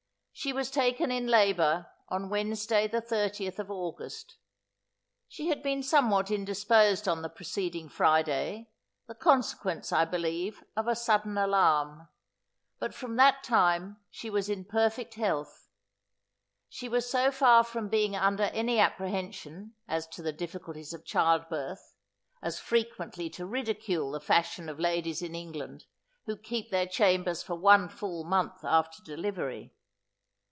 [0.33, 4.37] She was taken in labour on Wednesday, the thirtieth of August.
[5.27, 8.71] She had been somewhat indisposed on the preceding Friday,
[9.05, 12.07] the consequence, I believe, of a sudden alarm.
[12.79, 15.67] But from that time she was in perfect health.
[16.69, 21.49] She was so far from being under any apprehension as to the difficulties of child
[21.49, 21.93] birth,
[22.41, 25.85] as frequently to ridicule the fashion of ladies in England,
[26.25, 29.75] who keep their chamber for one full month after delivery.